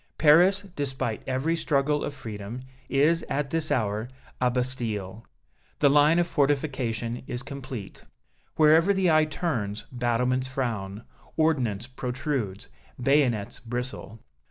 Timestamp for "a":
4.41-4.49